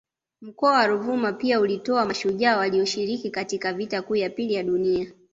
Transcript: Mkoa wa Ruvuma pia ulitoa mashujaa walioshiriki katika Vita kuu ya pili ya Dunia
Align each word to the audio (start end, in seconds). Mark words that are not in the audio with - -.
Mkoa 0.41 0.71
wa 0.71 0.87
Ruvuma 0.87 1.33
pia 1.33 1.59
ulitoa 1.59 2.05
mashujaa 2.05 2.57
walioshiriki 2.57 3.29
katika 3.31 3.73
Vita 3.73 4.01
kuu 4.01 4.15
ya 4.15 4.29
pili 4.29 4.53
ya 4.53 4.63
Dunia 4.63 5.11